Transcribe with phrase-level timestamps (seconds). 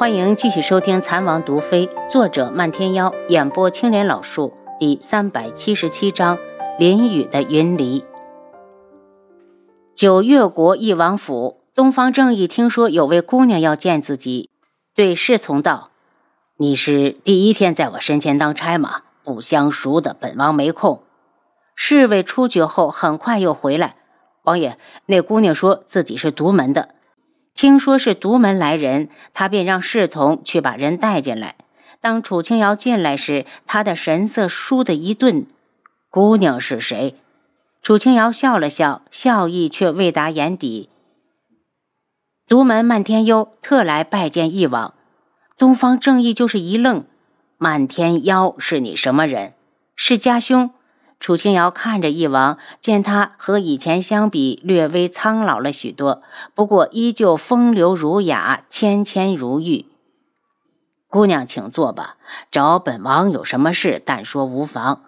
[0.00, 6.38] 欢迎继续收听《残王毒妃》，作者漫天妖，演播青莲老树，第三百七十七章：
[6.78, 8.02] 淋雨的云离。
[9.94, 14.48] 九月国义王府，东方正义听说有位姑娘要见自己，
[14.94, 15.90] 对侍从道
[16.56, 19.02] ：“你是第一天在我身前当差吗？
[19.22, 21.02] 不相熟的，本王没空。”
[21.76, 23.96] 侍卫出去后，很快又回来。
[24.44, 26.94] 王爷，那姑娘说自己是独门的。
[27.60, 31.56] 听说是独门来人，他便让侍从去把人带进来。
[32.00, 35.44] 当楚清瑶进来时，他的神色倏地一顿。
[36.08, 37.16] 姑娘是谁？
[37.82, 40.88] 楚清瑶笑了笑，笑意却未达眼底。
[42.48, 44.94] 独门漫天幽特来拜见义王。
[45.58, 47.04] 东方正义就是一愣
[47.58, 49.52] ：“漫天妖是你什么人？
[49.94, 50.70] 是家兄？”
[51.20, 56.22] 楚清瑶看着一王，见他和以前相比略微苍老了许多，
[56.54, 59.84] 不过依旧风流儒雅，谦谦如玉。
[61.08, 62.16] 姑娘，请坐吧。
[62.50, 65.02] 找本王有什么事，但说无妨。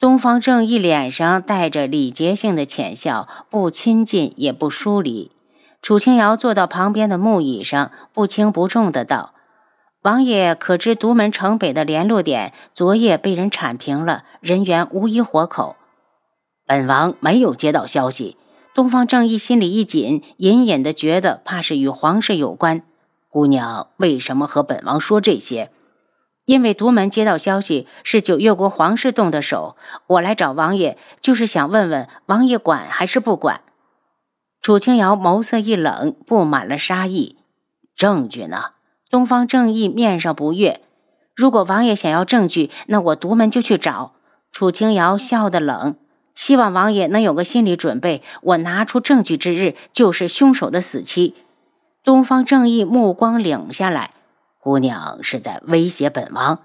[0.00, 5.30] 东方正一脸上带着礼节性的浅笑，不亲近也不疏离。
[5.80, 9.31] 楚清瑶坐到旁边的木椅上，不轻不重的道。
[10.02, 15.76] 王爷可知独门城北的联络点昨夜被人铲平了，人员无一活口。
[16.66, 18.36] 本王没有接到消息。
[18.74, 22.82] 东方正义心里一紧，隐隐的觉得怕是与皇室有关。
[23.28, 25.70] 姑娘为什么和本王说这些？
[26.46, 29.76] 因为独门接到消息是九月国皇室动的手，
[30.08, 33.60] 我来找王爷就是想问问王爷管还是不管。
[34.60, 37.36] 楚清瑶眸色一冷，布满了杀意。
[37.94, 38.70] 证据呢？
[39.12, 40.80] 东方正义面上不悦，
[41.36, 44.12] 如果王爷想要证据，那我独门就去找。
[44.50, 45.96] 楚清瑶笑得冷，
[46.34, 51.34] 希望王爷能有个心理准备，我拿出证据之日，就是凶手的死期。
[52.02, 54.12] 东方正义目光冷下来，
[54.58, 56.60] 姑娘是在威胁本王。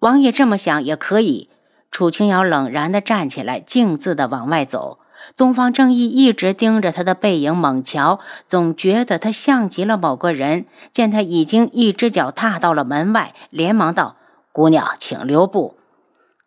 [0.00, 1.48] 王爷这么想也可以。
[1.90, 4.99] 楚清瑶冷然地站起来，径自地往外走。
[5.36, 10.66] 东方正义一直盯着他的背影猛瞧，总觉得他像极了某个人。
[10.92, 14.16] 见他已经一只脚踏到了门外，连忙道
[14.52, 15.76] ：“姑娘，请留步。”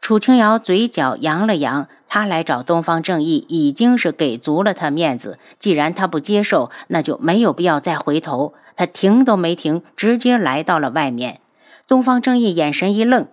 [0.02, 5.40] 楚清瑶嘴角扬了扬，他来找东方正义已经是给足了他面子。
[5.58, 8.54] 既然他不接受，那就没有必要再回头。
[8.76, 11.40] 他停都没停，直接来到了外面。
[11.88, 13.28] 东方正义眼神一愣，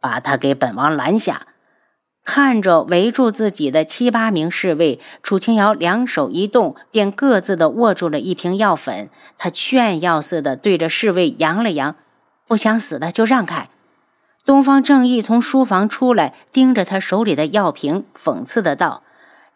[0.00, 1.46] 把他给本王拦下。
[2.32, 9.10] 看着围住自己的七八名侍卫，楚清瑶两手一动，便各自的握住了一瓶药粉。
[9.36, 11.96] 他炫耀似的对着侍卫扬了扬
[12.46, 13.68] ：“不想死的就让开。”
[14.46, 19.02] 东方正义从书房出来，盯着他手里的药瓶，讽刺的道：“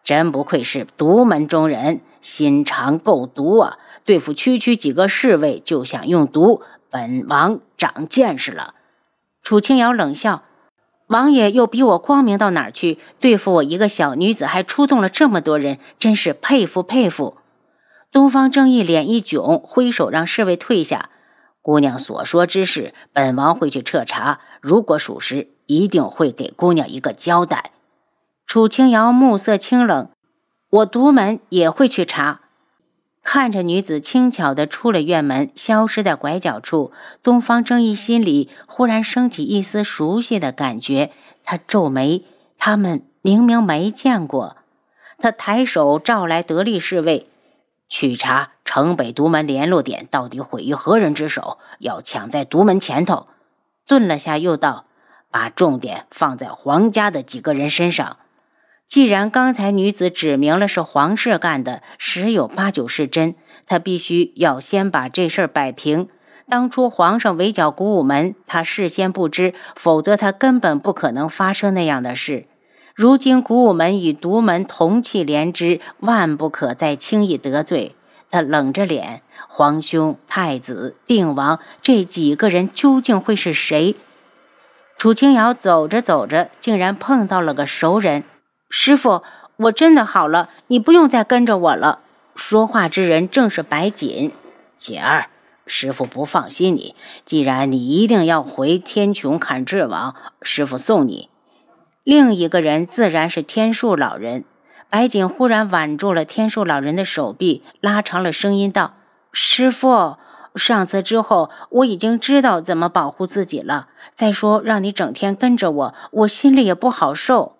[0.03, 3.77] 真不愧是独门中人，心肠够毒啊！
[4.03, 8.73] 对付区区几个侍卫就想用毒，本王长见识了。”
[9.41, 10.43] 楚清瑶冷笑。
[11.07, 12.97] 王爷又比我光明到哪儿去？
[13.19, 17.37] 对付我一个小女子，还出动了这么多人，真是佩服佩服！
[18.11, 21.09] 东方正义脸一囧，挥手让侍卫退下。
[21.61, 27.71] 姑娘所说之事，本王会去彻查，如果属实，一定会给姑娘一个交代。
[28.47, 30.09] 楚清瑶目色清冷，
[30.69, 32.41] 我独门也会去查。
[33.25, 36.91] 看着女子轻巧地出了院门，消失在拐角处，
[37.23, 41.11] 东方正义心里忽然升起一丝熟悉的感觉。
[41.43, 42.23] 他皱眉，
[42.59, 44.57] 他们明明没见过。
[45.17, 47.27] 他抬手召来得力侍卫，
[47.89, 53.25] 去查城北独门联络点到底毁于何人之手，要抢在独门前头。
[53.87, 54.85] 顿了下，又道
[55.31, 58.17] ：“把重点放在皇家的几个人身上。”
[58.87, 63.35] 既然刚才女子指明了是皇室干的，十有八九是真，
[63.65, 66.07] 他必须要先把这事儿摆平。
[66.47, 72.45] 当初皇上围剿古武门，他事先不知，否则他根本不可能发生那样的事。
[72.93, 77.95] 如今古武门与独门同气连枝，万不可再轻易得罪。
[78.29, 83.95] 他冷着脸，皇兄、太子、定王这几个人究竟会是谁？
[84.97, 88.23] 楚清瑶走着走着，竟然碰到了个熟人。
[88.69, 89.21] 师傅，
[89.57, 91.99] 我真的好了，你不用再跟着我了。
[92.35, 94.33] 说话之人正是白锦
[94.75, 95.29] 锦儿。
[95.67, 96.95] 师傅不放心你，
[97.25, 101.29] 既然你一定要回天穹看智王，师傅送你。
[102.03, 104.45] 另一个人自然是天树老人。
[104.89, 108.93] 白锦忽然挽住了天树老人的手臂，拉长了声音道
[109.33, 110.17] ：“师傅，
[110.53, 113.87] 上次之后，我已经知道怎么保护自己了。
[114.13, 117.54] 再说，让你整天跟着我，我心里也不好受。”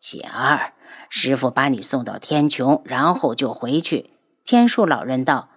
[0.00, 0.72] 锦儿，
[1.10, 4.10] 师傅把你送到天穹，然后就回去。
[4.46, 5.50] 天树老人道。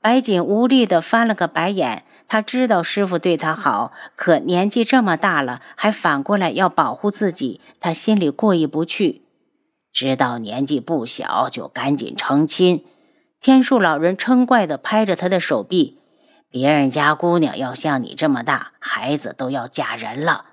[0.00, 9.22] 白锦无力地翻了个白眼，他知道师傅对他好，可年纪这么大了，还反过来要保护自己，他心里过意不去。
[9.92, 12.84] 知道年纪不小，就赶紧成亲。
[13.40, 16.00] 天树老人嗔怪地拍着他的手臂
[16.50, 20.46] ：“别人家姑娘要像你这么大，孩子都要嫁人了，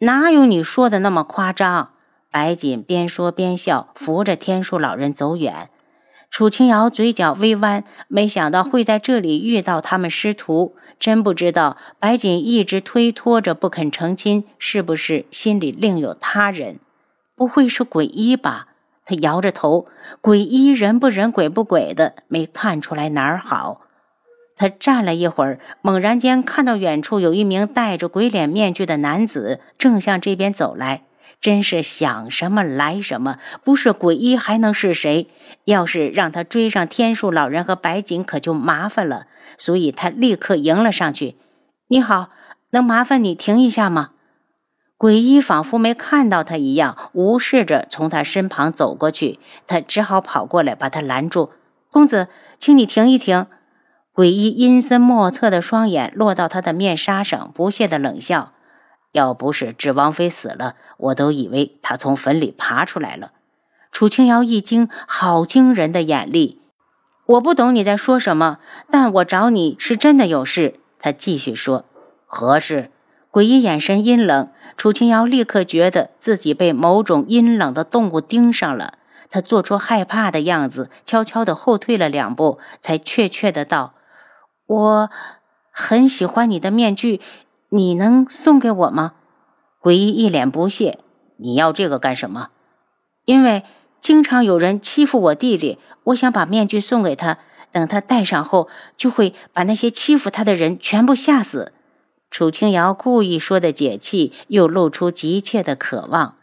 [0.00, 1.92] 哪有你说的那么夸张？”
[2.30, 5.70] 白锦边说边笑，扶着天树老人走远。
[6.30, 10.76] 楚清瑶嘴角微弯，没想到会在这里遇到他们师徒。
[10.98, 16.80] 真不知道白锦一直推脱着不肯成亲，是不是心里另有他人？
[17.34, 18.66] 不会是鬼医吧？
[19.06, 19.86] 他摇着头，
[20.20, 23.80] 鬼医人不人鬼不鬼的，没看出来哪儿好。
[24.56, 31.04] 他站了一会儿，猛然间看到远处有一名戴着鬼脸面具的男子正向这边走来。
[31.40, 35.28] 真是想什么来什么，不是鬼医还能是谁？
[35.64, 39.26] 要是让他追上天树老人和白锦，可就麻烦了。
[39.56, 41.36] 所以他立刻迎了上去
[41.88, 42.30] ：“你好，
[42.70, 44.10] 能麻烦你停一下吗？”
[44.98, 49.38] 鬼医仿佛没看到他一样，无视着从他身旁走过去。
[49.68, 51.52] 他只好跑过来把他拦住
[51.92, 52.26] ：“公子，
[52.58, 53.46] 请你停一停。”
[54.12, 58.52] 鬼医阴森莫测的双眼落到他的面纱上，不屑的冷笑。
[59.18, 63.32] 要不是智王妃死了，我都以为她从坟里爬出来了。
[63.90, 66.62] 楚清瑶一惊，好惊人的眼力！
[67.26, 68.58] 我不懂你在说什么，
[68.90, 70.78] 但我找你是真的有事。
[71.00, 71.84] 他继续说
[72.26, 72.90] ：“何事？”
[73.30, 78.94] 诡异眼神阴冷，楚清瑶立刻觉得自己被某种阴冷的动物盯上了。
[79.30, 83.94] 他做出害怕的样子，悄悄地后退了两步，才怯怯的道
[84.66, 85.10] ：“我
[85.70, 87.20] 很喜欢你的面具。”
[87.70, 89.14] 你能送给我吗？
[89.80, 90.98] 鬼医一脸不屑
[91.36, 92.48] ：“你要这个干什么？”
[93.26, 93.62] 因为
[94.00, 97.38] 经常有人欺负我弟弟，我想把面具送给他，
[97.70, 101.72] 等他戴上后，就会把那些欺负他的人全部吓死。
[102.30, 106.36] 楚清瑶故意说的解气，又露出急切的渴望。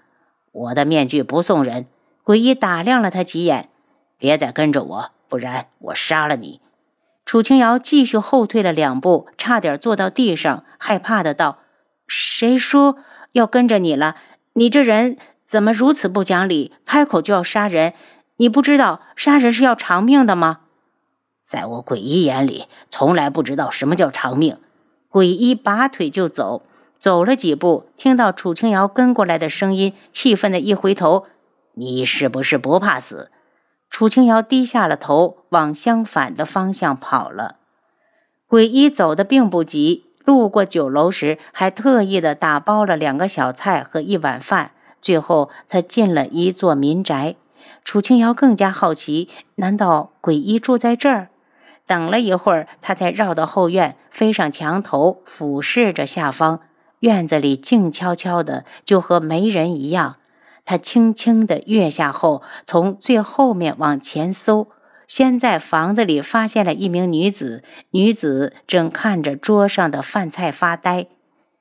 [0.52, 1.88] 我的面具不送人。
[2.24, 3.70] 鬼医打量了他几眼
[4.18, 6.62] ：“别再跟着我，不然我杀了你。”
[7.26, 11.58] 楚清瑶继续后退了两步，差点坐到地上，害怕的道
[12.08, 12.98] ：“谁说
[13.32, 14.16] 要跟着你了？
[14.54, 15.18] 你这人
[15.48, 16.72] 怎么如此不讲理？
[16.86, 17.94] 开口就要杀人？
[18.38, 20.60] 你不知道杀人是要偿命的吗？”
[21.44, 24.58] 在我鬼医眼里，从来不知道什么叫偿命。
[25.10, 26.64] 鬼医拔腿就走，
[27.00, 31.26] 走了几步，听到楚清瑶跟过来的声音，气愤的一回头
[31.74, 33.32] ：“你是不是不怕死？”
[33.98, 37.56] 楚清瑶低下了头，往相反的方向跑了。
[38.46, 44.72] 鬼医走的并不急，路过酒楼时还特意的打包了两个小菜和一碗饭。
[45.02, 47.38] 最后，他进了一座民宅。
[47.86, 51.30] 楚清瑶更加好奇，难道鬼医住在这儿？
[51.88, 56.60] 等了一会儿，他才绕到后院，飞上墙头，俯视着下方。
[57.00, 60.18] 院子里静悄悄的，就和没人一样。
[60.66, 64.68] 他轻轻地跃下后，从最后面往前搜，
[65.08, 67.64] 先在房子里发现了一名女子。
[67.92, 71.08] 女子正看着桌上的饭菜发呆。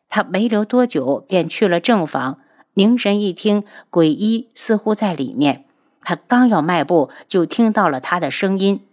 [0.09, 2.39] 他没留多久，便去了正房，
[2.73, 5.65] 凝神一听，鬼医似乎在里面。
[6.03, 8.87] 他刚要迈步，就听到了他的声音：“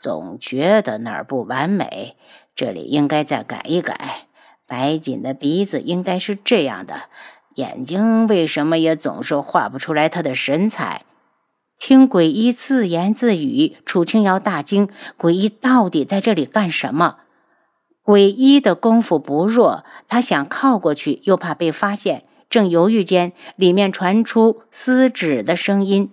[0.00, 2.16] 总觉得哪儿不完美，
[2.54, 4.26] 这里应该再改一改。
[4.66, 7.02] 白锦的鼻子应该是这样的。”
[7.56, 11.02] 眼睛为什么也总是画不出来他的神采？
[11.78, 17.16] 听鬼医自言自语，楚清瑶大惊：鬼医到底在这里干什么？
[18.02, 22.24] 鬼医的功夫不弱，他想靠过去，又怕被发现。
[22.50, 26.12] 正犹豫间，里面传出撕纸的声音：“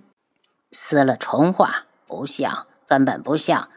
[0.71, 3.67] 撕了重画，不像，根本不像。”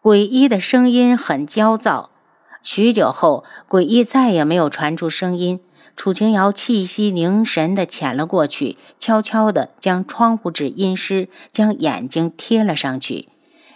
[0.00, 2.10] 鬼医的声音很焦躁。
[2.62, 5.60] 许久后，鬼医再也没有传出声音。
[5.96, 13.28] 楚清瑶气息凝神地潜了过去，悄悄地将窗户纸阴湿，将眼睛贴了上去。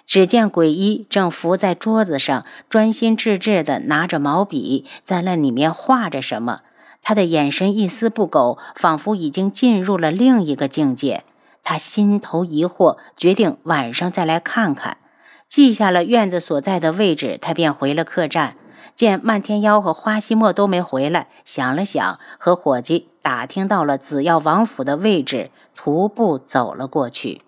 [0.07, 6.61] 只见鬼医正伏在桌子上，专心致志地拿着毛笔，在那里面画着什么。
[7.01, 11.25] 他的眼神一丝不苟，仿佛已经进入了另一个境界。
[11.63, 14.99] 他心头疑惑，决定晚上再来看看。
[15.49, 18.57] 记下了院子所在的位置，他便回了客栈。
[18.95, 27.43] 见漫天妖和花希墨都没回来，想了想，和伙计打听到了紫药王府的位置，徒步走了过去。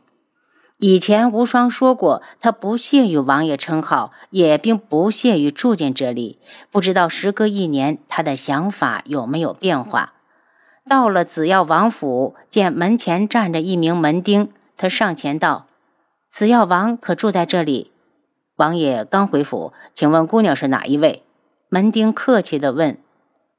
[0.79, 6.41] 以前无双说过，他不屑于王爷称号，也并不屑于住进这里。
[6.73, 10.15] 不知道时隔一年，他的想法有没有变化？
[10.89, 15.67] 到了紫药王府，见门前站着一名门丁，他上前道
[16.29, 17.92] ：“紫药王可住在这里？”
[18.57, 21.25] 王爷刚回府，请问姑娘是哪一位？
[21.69, 22.99] 门丁客气地问：“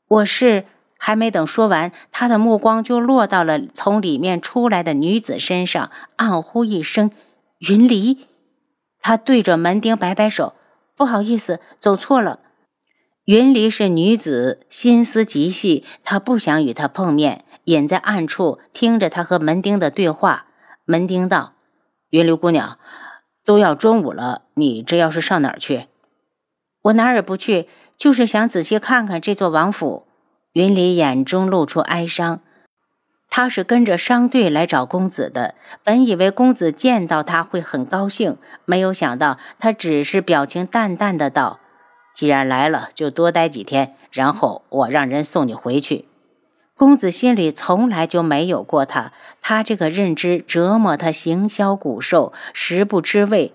[0.08, 0.66] 我是……”
[1.06, 7.12] 还没等说完，他的目光就落到了从里面出来的女子身上，暗呼一声
[7.68, 8.26] ：“云离！”
[9.02, 10.54] 他对着门丁摆摆手
[10.96, 12.40] ：“不好意思，走错了。”
[13.26, 20.46] 云离是女子，心思极细，他不想与他碰面，隐在暗处听着他和门丁的对话。
[20.86, 21.52] 门丁道
[22.12, 22.78] ：“云离姑娘，
[23.46, 25.88] 都要中午了，你这要是上哪儿去
[26.84, 30.08] ？”“我哪儿也不去，就是想仔细看看这座王府。”
[30.54, 32.42] 云离眼中露出哀伤，
[33.28, 35.56] 他是跟着商队来找公子的。
[35.84, 41.60] 本以为公子见到他会很高兴，没有想到他只是表情淡淡的道
[42.14, 46.06] ：“既然来了，就多待几天，然后我让人送你回去。”
[46.84, 53.54] 公子心里从来就没有过他，他这个认知折磨他形销骨瘦，食不知味。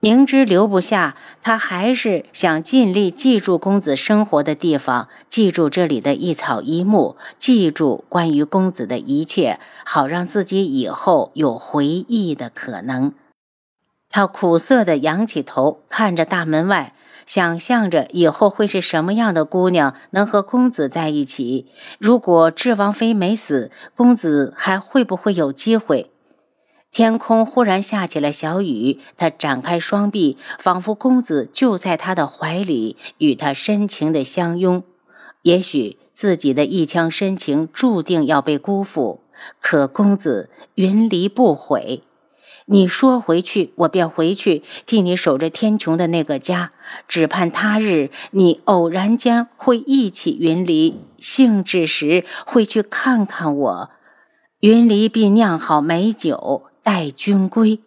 [0.00, 13.12] 明知留不下，他还是想尽力记住公子生活的地方，记住这里的一草一木，记住关于公子的一切，好让自己以后有回忆的可能。
[14.08, 16.94] 他苦涩地仰起头，看着大门外，
[17.28, 21.66] 想象着以后会是什么样的姑娘能和公子在一起。
[21.98, 26.10] 如果智王妃没死，公子还会不会有机会？
[26.90, 34.82] 天空忽然下起了小雨，他展开双臂，仿佛公子就在他的怀里，与他深情的相拥。
[35.42, 39.20] 也许自己的一腔深情注定要被辜负，
[39.60, 42.02] 可公子云离不悔。
[42.70, 46.72] 你说回去，我便回去，替你守着天穹的那个家。
[47.06, 53.90] 只盼他日你偶然间会忆起云离，兴致时会去看看我。
[54.60, 56.64] 云离必酿好美酒。
[56.82, 57.80] 待君归。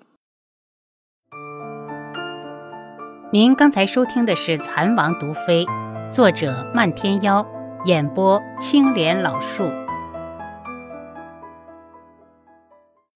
[3.32, 5.66] 您刚才收听的是《蚕王毒妃》，
[6.12, 7.44] 作者漫天妖，
[7.86, 9.81] 演播青莲老树。